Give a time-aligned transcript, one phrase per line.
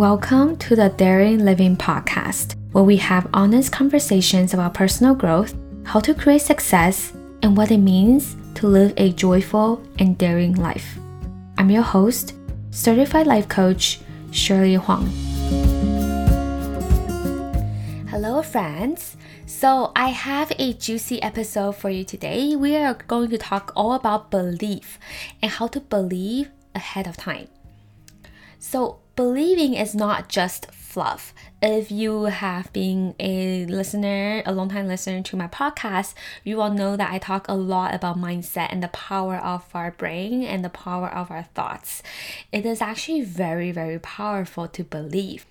[0.00, 5.54] Welcome to the Daring Living Podcast, where we have honest conversations about personal growth,
[5.84, 10.98] how to create success, and what it means to live a joyful and daring life.
[11.58, 12.32] I'm your host,
[12.70, 14.00] certified life coach,
[14.30, 15.06] Shirley Huang.
[18.08, 19.18] Hello, friends.
[19.44, 22.56] So, I have a juicy episode for you today.
[22.56, 24.98] We are going to talk all about belief
[25.42, 27.48] and how to believe ahead of time.
[28.58, 31.34] So, believing is not just fluff.
[31.60, 36.72] If you have been a listener, a long time listener to my podcast, you will
[36.72, 40.64] know that I talk a lot about mindset and the power of our brain and
[40.64, 42.02] the power of our thoughts.
[42.50, 45.44] It is actually very, very powerful to believe.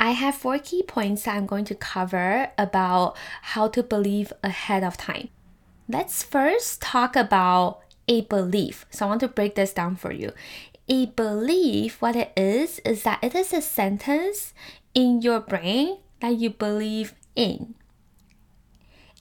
[0.00, 3.18] I have four key points that I'm going to cover about
[3.52, 5.28] how to believe ahead of time.
[5.90, 8.86] Let's first talk about a belief.
[8.90, 10.32] So I want to break this down for you.
[10.88, 14.52] A belief, what it is, is that it is a sentence
[14.94, 17.74] in your brain that you believe in.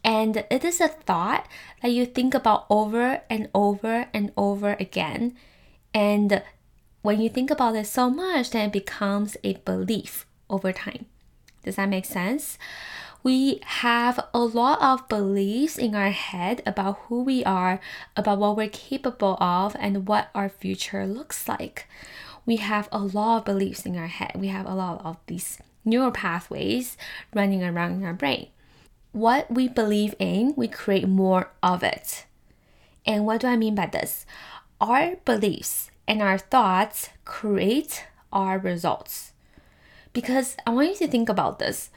[0.03, 1.47] And it is a thought
[1.81, 5.35] that you think about over and over and over again.
[5.93, 6.41] And
[7.02, 11.05] when you think about it so much, then it becomes a belief over time.
[11.63, 12.57] Does that make sense?
[13.21, 17.79] We have a lot of beliefs in our head about who we are,
[18.15, 21.87] about what we're capable of, and what our future looks like.
[22.45, 24.31] We have a lot of beliefs in our head.
[24.35, 26.97] We have a lot of these neural pathways
[27.33, 28.47] running around in our brain.
[29.11, 32.25] What we believe in, we create more of it.
[33.05, 34.25] And what do I mean by this?
[34.79, 39.33] Our beliefs and our thoughts create our results.
[40.13, 41.89] Because I want you to think about this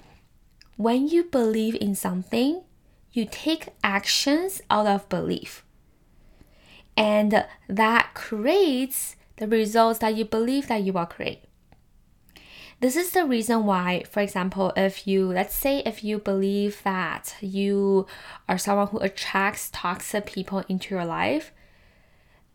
[0.83, 2.63] when you believe in something,
[3.13, 5.65] you take actions out of belief.
[6.97, 11.45] And that creates the results that you believe that you will create.
[12.81, 17.37] This is the reason why, for example, if you, let's say, if you believe that
[17.41, 18.07] you
[18.49, 21.53] are someone who attracts toxic people into your life,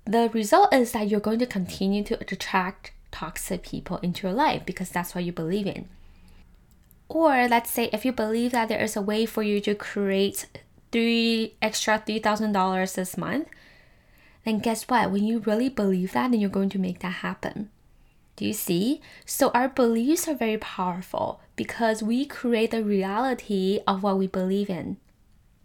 [0.04, 4.66] the result is that you're going to continue to attract toxic people into your life
[4.66, 5.88] because that's what you believe in.
[7.10, 10.48] Or let's say if you believe that there is a way for you to create
[10.92, 13.48] three extra three thousand dollars this month,
[14.46, 15.12] then guess what?
[15.12, 17.70] When you really believe that, then you're going to make that happen.
[18.36, 19.02] Do you see?
[19.26, 24.70] So our beliefs are very powerful because we create the reality of what we believe
[24.70, 24.98] in.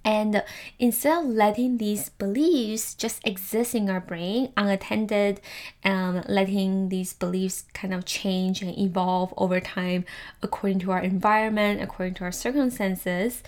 [0.04, 0.42] And
[0.78, 5.40] instead of letting these beliefs just exist in our brain unattended,
[5.84, 10.04] um, letting these beliefs kind of change and evolve over time
[10.42, 13.42] according to our environment, according to our circumstances,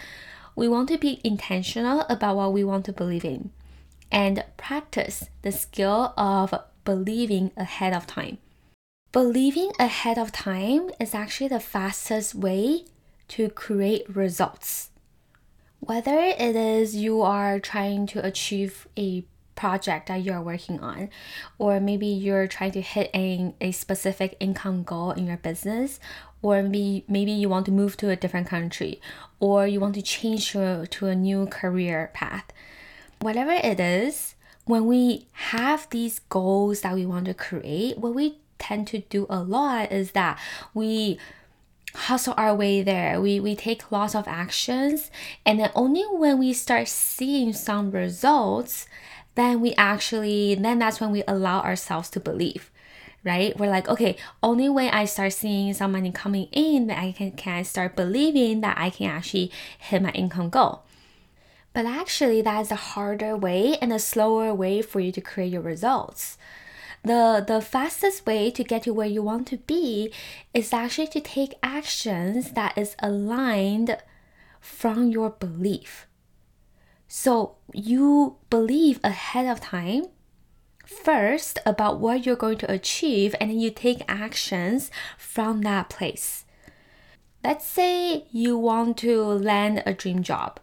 [0.54, 3.50] we want to be intentional about what we want to believe in
[4.12, 6.54] and practice the skill of
[6.84, 8.38] believing ahead of time.
[9.10, 12.84] Believing ahead of time is actually the fastest way
[13.28, 14.90] to create results
[15.86, 19.24] whether it is you are trying to achieve a
[19.54, 21.10] project that you're working on,
[21.58, 26.00] or maybe you're trying to hit a, a specific income goal in your business,
[26.42, 29.00] or maybe maybe you want to move to a different country,
[29.40, 32.44] or you want to change to, to a new career path.
[33.20, 34.34] Whatever it is,
[34.64, 39.26] when we have these goals that we want to create, what we tend to do
[39.28, 40.38] a lot is that
[40.72, 41.18] we
[41.94, 43.20] hustle our way there.
[43.20, 45.10] We, we take lots of actions,
[45.46, 48.86] and then only when we start seeing some results,
[49.34, 52.70] then we actually, then that's when we allow ourselves to believe
[53.24, 53.58] right?
[53.58, 57.32] We're like, okay, only when I start seeing some money coming in that I can,
[57.32, 60.82] can I start believing that I can actually hit my income goal.
[61.72, 65.52] But actually, that is a harder way and a slower way for you to create
[65.52, 66.38] your results
[67.04, 70.12] the the fastest way to get to where you want to be
[70.52, 73.98] is actually to take actions that is aligned
[74.60, 76.06] from your belief.
[77.06, 80.06] So you believe ahead of time
[80.86, 86.44] first about what you're going to achieve and then you take actions from that place.
[87.42, 90.58] Let's say you want to land a dream job.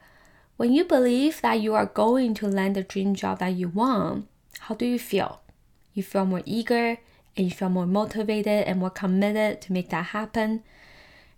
[0.57, 4.27] When you believe that you are going to land the dream job that you want
[4.65, 5.40] how do you feel
[5.93, 6.97] you feel more eager
[7.37, 10.63] and you feel more motivated and more committed to make that happen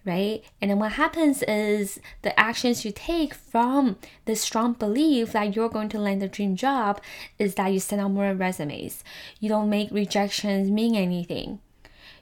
[0.05, 0.43] right?
[0.61, 5.69] And then what happens is the actions you take from the strong belief that you're
[5.69, 7.01] going to land the dream job
[7.39, 9.03] is that you send out more resumes.
[9.39, 11.59] You don't make rejections mean anything.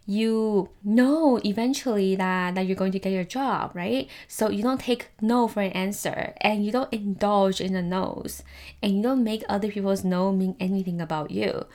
[0.05, 4.09] You know eventually that, that you're going to get your job, right?
[4.27, 8.43] So you don't take no for an answer and you don't indulge in the no's
[8.81, 11.65] and you don't make other people's no mean anything about you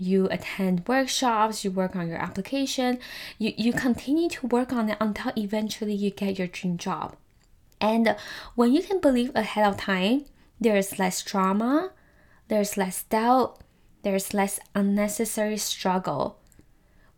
[0.00, 2.98] you attend workshops, you work on your application,
[3.38, 7.16] you, you continue to work on it until eventually you get your dream job.
[7.80, 8.16] And
[8.54, 10.24] when you can believe ahead of time,
[10.58, 11.92] there's less drama,
[12.48, 13.60] there's less doubt,
[14.02, 16.38] there's less unnecessary struggle.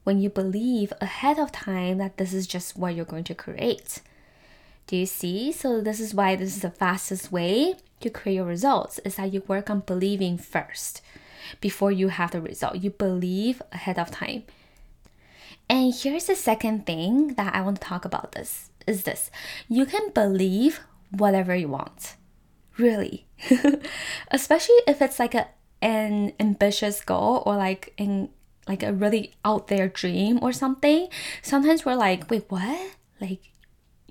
[0.05, 4.01] When you believe ahead of time that this is just what you're going to create.
[4.89, 5.53] Do you see?
[5.53, 9.33] So this is why this is the fastest way to create your results is that
[9.33, 11.01] you work on believing first
[11.61, 12.77] before you have the result.
[12.77, 14.45] You believe ahead of time.
[15.69, 19.31] And here's the second thing that I want to talk about this is this.
[19.69, 20.81] You can believe
[21.11, 22.17] whatever you want.
[22.79, 23.27] Really.
[24.31, 25.49] Especially if it's like a
[25.81, 28.29] an ambitious goal or like in
[28.69, 31.09] like a really out there dream or something.
[31.43, 32.93] Sometimes we're like, wait, what?
[33.21, 33.41] Like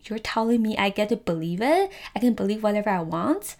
[0.04, 1.92] you're telling me I get to believe it?
[2.16, 3.56] I can believe whatever I want?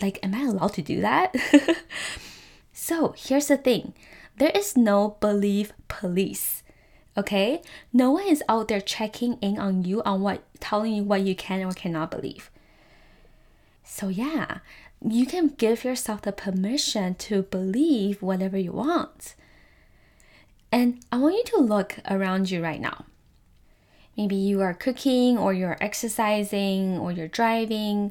[0.00, 1.34] Like, am I allowed to do that?
[2.74, 3.94] so, here's the thing
[4.36, 6.64] there is no belief police.
[7.16, 7.62] Okay?
[7.92, 11.36] No one is out there checking in on you on what telling you what you
[11.36, 12.50] can or cannot believe.
[13.84, 14.58] So yeah,
[15.00, 19.36] you can give yourself the permission to believe whatever you want.
[20.72, 23.04] And I want you to look around you right now.
[24.16, 28.10] Maybe you are cooking or you're exercising or you're driving.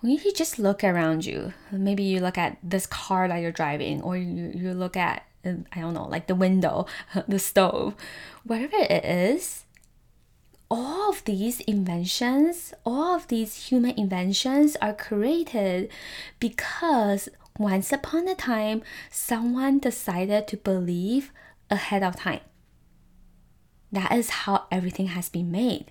[0.00, 4.00] When you just look around you, maybe you look at this car that you're driving
[4.02, 6.86] or you, you look at, uh, I don't know, like the window,
[7.28, 7.96] the stove,
[8.44, 9.64] whatever it is,
[10.70, 15.90] all of these inventions, all of these human inventions are created
[16.38, 17.28] because
[17.58, 21.32] once upon a time, someone decided to believe
[21.70, 22.40] ahead of time.
[23.90, 25.90] That is how everything has been made.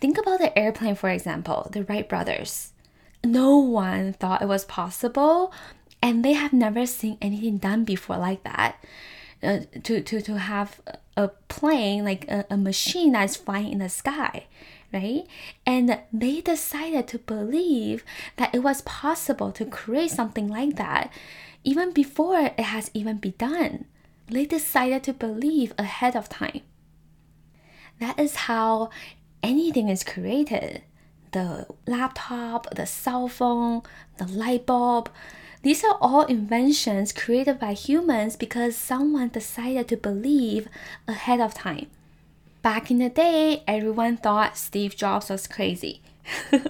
[0.00, 2.72] Think about the airplane, for example, the Wright brothers.
[3.24, 5.52] No one thought it was possible,
[6.02, 8.76] and they have never seen anything done before like that.
[9.42, 10.80] Uh, to, to, to have
[11.16, 14.46] a plane, like a, a machine that's flying in the sky,
[14.92, 15.24] right?
[15.66, 18.04] And they decided to believe
[18.36, 21.10] that it was possible to create something like that
[21.64, 23.84] even before it has even been done.
[24.28, 26.62] They decided to believe ahead of time.
[28.00, 28.90] That is how
[29.42, 30.82] anything is created.
[31.32, 33.82] The laptop, the cell phone,
[34.18, 35.10] the light bulb,
[35.62, 40.68] these are all inventions created by humans because someone decided to believe
[41.06, 41.86] ahead of time.
[42.62, 46.00] Back in the day, everyone thought Steve Jobs was crazy.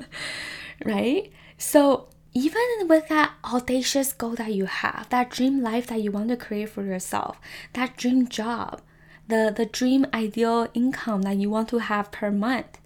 [0.84, 1.30] right?
[1.56, 6.28] So, even with that audacious goal that you have, that dream life that you want
[6.28, 7.38] to create for yourself,
[7.74, 8.80] that dream job,
[9.28, 12.78] the, the dream ideal income that you want to have per month.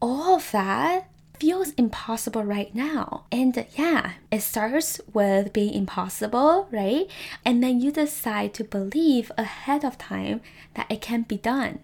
[0.00, 1.08] All of that
[1.38, 3.24] feels impossible right now.
[3.30, 7.06] And yeah, it starts with being impossible, right?
[7.44, 10.40] And then you decide to believe ahead of time
[10.74, 11.80] that it can be done.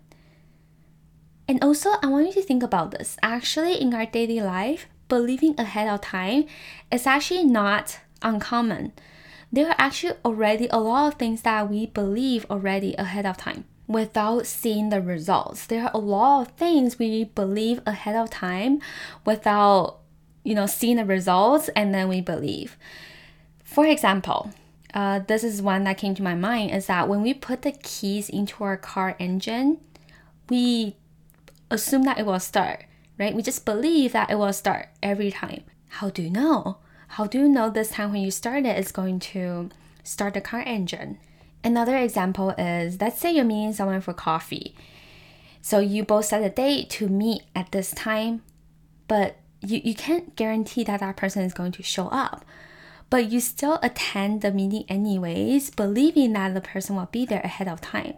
[1.47, 3.17] And also, I want you to think about this.
[3.23, 6.47] Actually, in our daily life, believing ahead of time
[6.91, 8.93] is actually not uncommon
[9.55, 13.65] there are actually already a lot of things that we believe already ahead of time
[13.87, 15.67] without seeing the results.
[15.67, 18.81] There are a lot of things we believe ahead of time
[19.25, 19.99] without,
[20.43, 22.77] you know, seeing the results and then we believe.
[23.63, 24.53] For example,
[24.95, 27.73] uh, this is one that came to my mind is that when we put the
[27.73, 29.79] keys into our car engine,
[30.49, 30.97] we
[31.71, 32.85] assume that it will start,
[33.19, 33.35] right?
[33.35, 35.65] We just believe that it will start every time.
[35.89, 36.79] How do you know?
[37.09, 39.71] How do you know this time when you start it is going to
[40.03, 41.19] start the car engine?
[41.65, 44.75] Another example is let's say you're meeting someone for coffee.
[45.63, 48.43] So you both set a date to meet at this time,
[49.09, 52.45] but you, you can't guarantee that that person is going to show up.
[53.09, 57.69] But you still attend the meeting anyways, believing that the person will be there ahead
[57.69, 58.15] of time.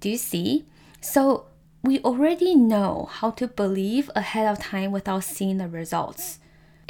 [0.00, 0.66] Do you see?
[1.00, 1.46] So
[1.82, 6.38] we already know how to believe ahead of time without seeing the results.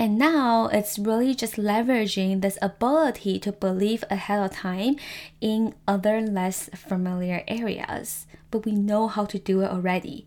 [0.02, 4.96] And now it's really just leveraging this ability to believe ahead of time
[5.40, 8.26] in other less familiar areas.
[8.50, 10.26] But we know how to do it already.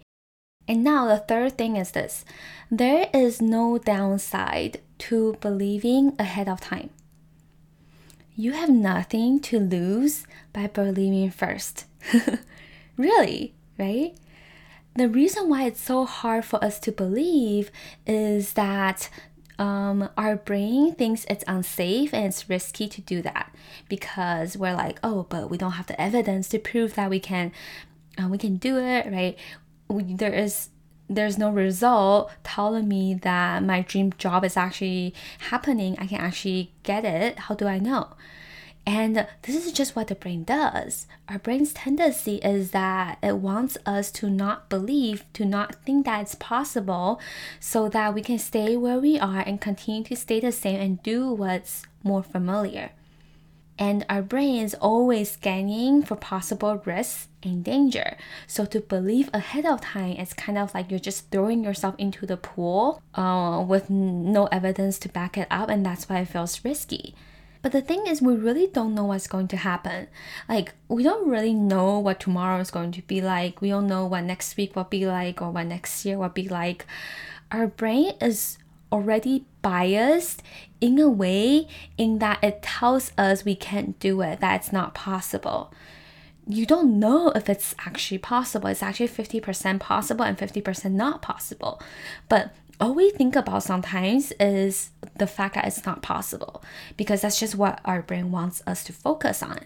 [0.65, 2.23] And now the third thing is this
[2.71, 6.91] there is no downside to believing ahead of time.
[8.33, 11.83] You have nothing to lose by believing first.
[12.97, 14.15] really, right?
[14.95, 17.71] The reason why it's so hard for us to believe
[18.07, 19.09] is that
[19.57, 23.53] um, our brain thinks it's unsafe and it's risky to do that
[23.89, 27.51] because we're like, oh, but we don't have the evidence to prove that we can,
[28.21, 29.37] uh, we can do it, right?
[29.87, 30.69] We, there is
[31.07, 35.13] there's no result telling me that my dream job is actually
[35.49, 35.95] happening.
[35.99, 37.37] I can actually get it.
[37.37, 38.09] How do I know?
[38.87, 41.07] And this is just what the brain does.
[41.27, 46.21] Our brain's tendency is that it wants us to not believe, to not think that
[46.21, 47.19] it's possible,
[47.59, 51.01] so that we can stay where we are and continue to stay the same and
[51.01, 52.91] do what's more familiar.
[53.77, 58.15] And our brain is always scanning for possible risks and danger.
[58.47, 62.25] So to believe ahead of time, is kind of like you're just throwing yourself into
[62.25, 66.63] the pool uh, with no evidence to back it up, and that's why it feels
[66.63, 67.15] risky.
[67.65, 70.05] But the thing is, we really don't know what's going to happen.
[70.47, 73.59] Like, we don't really know what tomorrow is going to be like.
[73.59, 76.47] We don't know what next week will be like or what next year will be
[76.47, 76.85] like.
[77.51, 78.59] Our brain is
[78.91, 80.43] already biased
[80.79, 81.67] in a way
[81.97, 85.73] in that it tells us we can't do it, that it's not possible.
[86.47, 88.67] You don't know if it's actually possible.
[88.67, 91.81] It's actually 50% possible and 50% not possible.
[92.29, 96.63] But all we think about sometimes is the fact that it's not possible
[96.97, 99.59] because that's just what our brain wants us to focus on.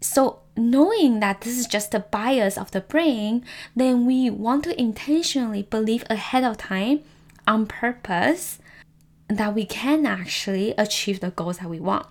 [0.00, 4.80] So, knowing that this is just the bias of the brain, then we want to
[4.80, 7.00] intentionally believe ahead of time
[7.46, 8.58] on purpose
[9.28, 12.06] that we can actually achieve the goals that we want.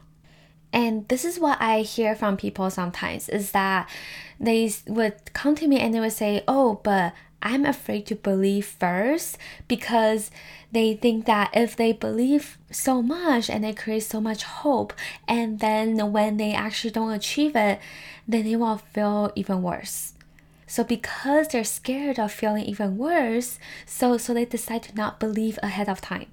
[0.73, 3.89] And this is what I hear from people sometimes is that
[4.39, 7.13] they would come to me and they would say, Oh, but
[7.45, 9.37] I'm afraid to believe first
[9.67, 10.31] because
[10.71, 14.93] they think that if they believe so much and they create so much hope,
[15.27, 17.79] and then when they actually don't achieve it,
[18.27, 20.13] then they will feel even worse.
[20.65, 25.59] So because they're scared of feeling even worse, so so they decide to not believe
[25.61, 26.31] ahead of time.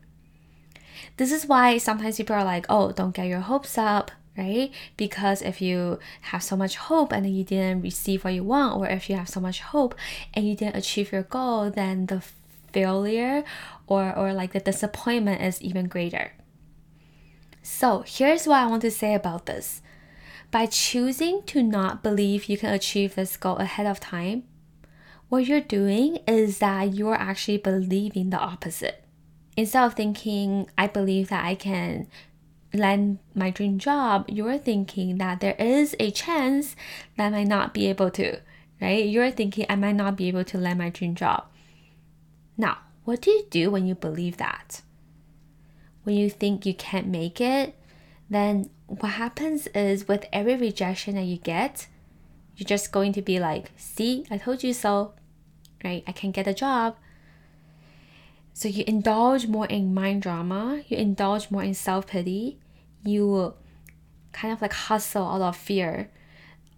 [1.18, 4.72] This is why sometimes people are like, "Oh, don't get your hopes up right?
[4.96, 8.86] Because if you have so much hope and you didn't receive what you want, or
[8.86, 9.94] if you have so much hope
[10.34, 12.22] and you didn't achieve your goal, then the
[12.72, 13.44] failure
[13.86, 16.32] or, or like the disappointment is even greater.
[17.62, 19.82] So here's what I want to say about this.
[20.50, 24.44] By choosing to not believe you can achieve this goal ahead of time,
[25.28, 29.02] what you're doing is that you're actually believing the opposite.
[29.56, 32.08] Instead of thinking, I believe that I can
[32.72, 36.74] land my dream job, you're thinking that there is a chance
[37.16, 38.40] that I might not be able to,
[38.80, 39.06] right?
[39.06, 41.44] You're thinking I might not be able to land my dream job.
[42.56, 44.82] Now, what do you do when you believe that?
[46.04, 47.74] When you think you can't make it,
[48.28, 51.86] then what happens is with every rejection that you get,
[52.56, 55.14] you're just going to be like, see, I told you so,
[55.84, 56.02] right?
[56.06, 56.96] I can't get a job.
[58.54, 62.58] So you indulge more in mind drama, you indulge more in self pity,
[63.04, 63.54] you
[64.32, 66.10] kind of like hustle out of fear,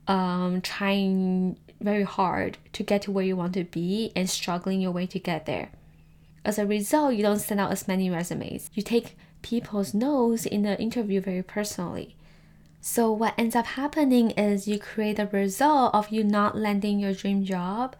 [0.08, 4.92] um, trying very hard to get to where you want to be and struggling your
[4.92, 5.70] way to get there.
[6.44, 8.70] As a result, you don't send out as many resumes.
[8.74, 12.16] You take people's no's in the interview very personally.
[12.80, 17.14] So, what ends up happening is you create a result of you not landing your
[17.14, 17.96] dream job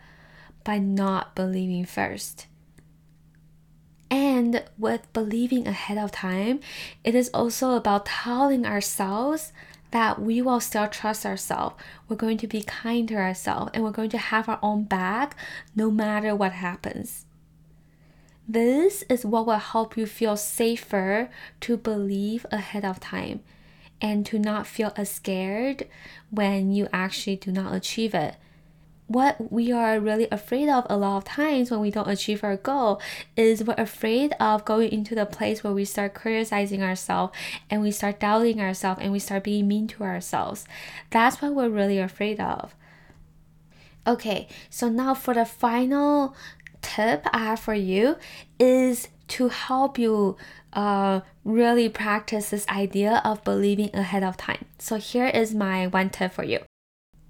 [0.62, 2.46] by not believing first.
[4.14, 6.61] And with believing ahead of time,
[7.02, 9.52] it is also about telling ourselves
[9.90, 11.75] that we will still trust ourselves.
[12.09, 15.35] We're going to be kind to ourselves and we're going to have our own back
[15.75, 17.26] no matter what happens.
[18.47, 21.28] This is what will help you feel safer
[21.62, 23.40] to believe ahead of time
[24.00, 25.88] and to not feel as scared
[26.30, 28.37] when you actually do not achieve it
[29.06, 32.56] what we are really afraid of a lot of times when we don't achieve our
[32.56, 33.00] goal
[33.37, 37.37] is we're afraid of going into the place where we start criticizing ourselves
[37.68, 40.64] and we start doubting ourselves and we start being mean to ourselves.
[41.11, 42.75] That's what we're really afraid of.
[44.06, 46.34] Okay, so now for the final
[46.80, 48.16] tip I have for you
[48.58, 50.37] is to help you
[50.73, 54.64] uh, really practice this idea of believing ahead of time.
[54.78, 56.61] So here is my one tip for you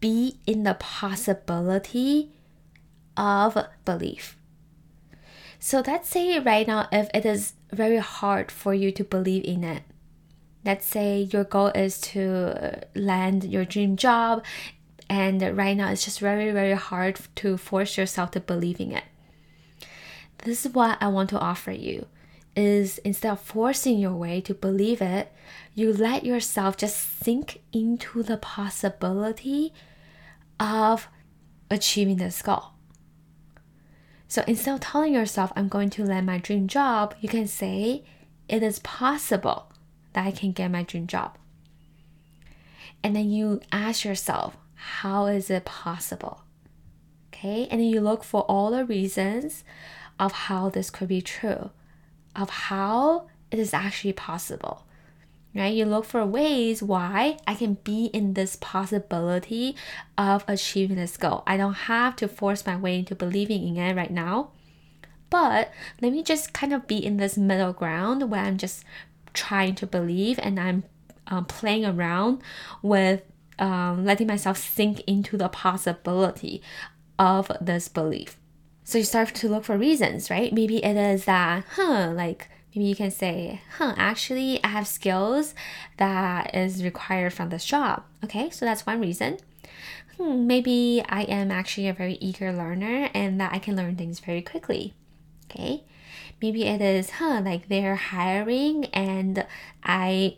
[0.05, 2.31] be in the possibility
[3.17, 3.57] of
[3.87, 4.37] belief.
[5.59, 9.65] So let's say right now, if it is very hard for you to believe in
[9.65, 9.83] it,
[10.63, 14.45] let's say your goal is to land your dream job,
[15.09, 19.05] and right now it's just very, very hard to force yourself to believe in it.
[20.45, 22.09] This is what I want to offer you
[22.55, 25.33] is instead of forcing your way to believe it,
[25.75, 29.73] you let yourself just sink into the possibility
[30.59, 31.09] of
[31.71, 32.71] achieving this goal.
[34.29, 38.05] So instead of telling yourself, I'm going to land my dream job, you can say,
[38.49, 39.73] it is possible
[40.13, 41.37] that I can get my dream job.
[43.03, 46.43] And then you ask yourself, how is it possible?
[47.29, 49.65] Okay, and then you look for all the reasons
[50.19, 51.71] of how this could be true,
[52.35, 54.87] of how it is actually possible.
[55.55, 55.75] Right?
[55.75, 59.77] You look for ways why I can be in this possibility
[60.19, 61.43] of achieving this goal.
[61.47, 64.51] I don't have to force my way into believing in it right now.
[65.31, 68.85] But let me just kind of be in this middle ground where I'm just
[69.33, 70.85] trying to believe and I'm
[71.27, 72.43] um, playing around
[72.83, 73.23] with
[73.59, 76.63] um, letting myself sink into the possibility
[77.19, 78.39] of this belief.
[78.85, 80.53] So you start to look for reasons, right?
[80.53, 85.55] Maybe it is that, huh, like maybe you can say, huh, actually I have skills
[85.97, 88.03] that is required from this job.
[88.25, 89.39] Okay, so that's one reason.
[90.17, 94.21] Hmm, maybe I am actually a very eager learner and that I can learn things
[94.21, 94.95] very quickly.
[95.51, 95.85] Okay,
[96.43, 99.47] maybe it is, huh, like they're hiring and
[99.83, 100.37] I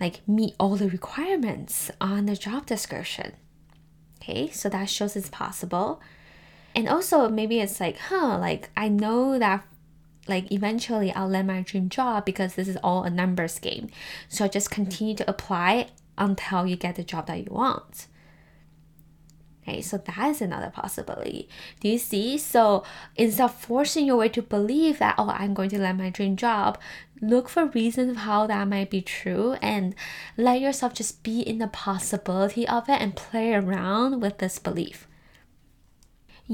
[0.00, 3.32] like meet all the requirements on the job description.
[4.20, 6.00] Okay, so that shows it's possible.
[6.74, 9.64] And also maybe it's like, huh, like I know that
[10.28, 13.88] like eventually I'll land my dream job because this is all a numbers game.
[14.28, 18.06] So just continue to apply until you get the job that you want.
[19.62, 21.48] Okay, so that is another possibility.
[21.80, 22.36] Do you see?
[22.36, 22.82] So
[23.14, 26.34] instead of forcing your way to believe that, oh, I'm going to land my dream
[26.36, 26.78] job,
[27.20, 29.94] look for reasons how that might be true and
[30.36, 35.06] let yourself just be in the possibility of it and play around with this belief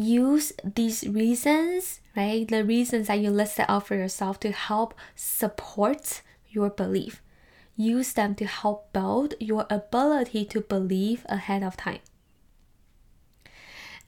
[0.05, 2.47] use these reasons, right?
[2.47, 7.23] The reasons that you listed out for yourself to help support your belief.
[7.77, 12.01] Use them to help build your ability to believe ahead of time.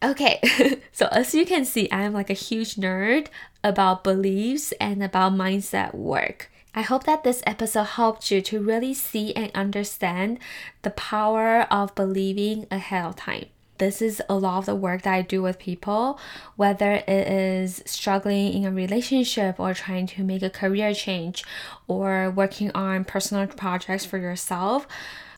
[0.03, 0.41] Okay,
[0.93, 3.29] so as you can see, I'm like a huge nerd
[3.63, 6.51] about beliefs and about mindset work.
[6.75, 10.39] I hope that this episode helped you to really see and understand
[10.83, 13.47] the power of believing ahead of time
[13.81, 16.21] this is a lot of the work that I do with people,
[16.55, 21.43] whether it is struggling in a relationship or trying to make a career change
[21.89, 24.87] or working on personal projects for yourself.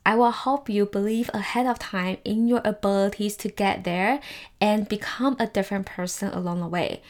[0.05, 4.21] I will help you believe ahead of time in your abilities to get there
[4.61, 7.00] and become a different person along the way.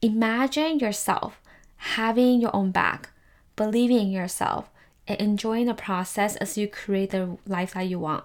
[0.00, 1.38] Imagine yourself
[1.76, 3.10] having your own back,
[3.54, 4.70] believing in yourself,
[5.06, 8.24] and enjoying the process as you create the life that you want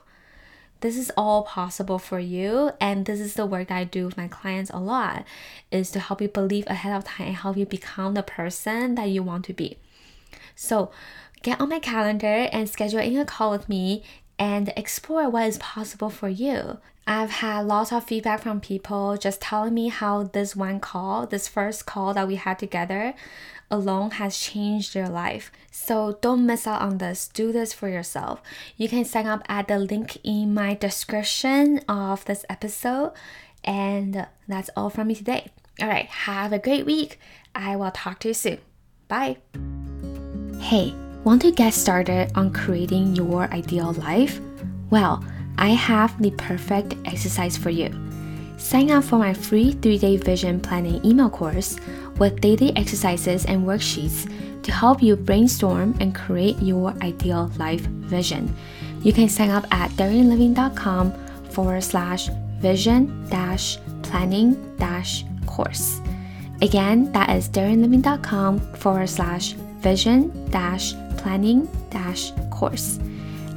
[0.86, 4.18] this is all possible for you and this is the work that i do with
[4.18, 5.26] my clients a lot
[5.72, 9.10] is to help you believe ahead of time and help you become the person that
[9.10, 9.78] you want to be.
[10.56, 10.92] So
[11.42, 14.04] get on my calendar and schedule in a call with me
[14.38, 19.40] and explore what is possible for you I've had lots of feedback from people just
[19.40, 23.14] telling me how this one call, this first call that we had together,
[23.70, 25.52] alone has changed their life.
[25.70, 27.28] So don't miss out on this.
[27.28, 28.42] Do this for yourself.
[28.76, 33.12] You can sign up at the link in my description of this episode.
[33.64, 35.52] And that's all from me today.
[35.80, 37.20] All right, have a great week.
[37.54, 38.58] I will talk to you soon.
[39.08, 39.38] Bye.
[40.60, 40.96] Hey,
[41.26, 44.40] want to get started on creating your ideal life?
[44.92, 45.26] Well,
[45.58, 47.90] I have the perfect exercise for you.
[48.58, 51.78] Sign up for my free three day vision planning email course
[52.20, 54.30] with daily exercises and worksheets
[54.62, 58.56] to help you brainstorm and create your ideal life vision.
[59.02, 61.12] You can sign up at daringliving.com
[61.50, 66.00] forward slash vision dash planning dash course.
[66.62, 70.94] Again, that is daringliving.com forward slash vision dash
[71.26, 73.00] planning dash course.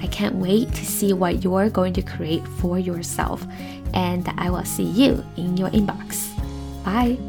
[0.00, 3.44] I can't wait to see what you're going to create for yourself,
[3.92, 6.32] and I will see you in your inbox.
[6.82, 7.27] Bye.